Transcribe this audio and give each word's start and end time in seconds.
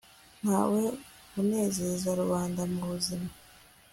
ntawe 0.41 0.83
unezeza 1.39 2.09
rubanda 2.19 2.61
mu 2.71 2.81
buzima 2.89 3.29